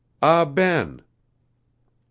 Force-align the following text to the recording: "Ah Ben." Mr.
"Ah 0.23 0.45
Ben." 0.45 1.01
Mr. 1.03 1.03